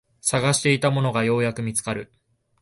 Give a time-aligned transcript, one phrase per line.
[0.19, 2.11] 探していたものがようやく見つかる